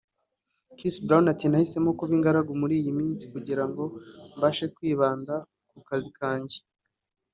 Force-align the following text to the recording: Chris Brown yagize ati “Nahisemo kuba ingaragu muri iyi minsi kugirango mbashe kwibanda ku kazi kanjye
Chris 0.77 0.95
Brown 1.05 1.23
yagize 1.25 1.33
ati 1.35 1.45
“Nahisemo 1.47 1.89
kuba 1.99 2.11
ingaragu 2.17 2.51
muri 2.61 2.73
iyi 2.81 2.91
minsi 2.99 3.23
kugirango 3.33 3.83
mbashe 4.37 4.65
kwibanda 4.75 5.33
ku 5.69 5.77
kazi 5.87 6.11
kanjye 6.17 6.57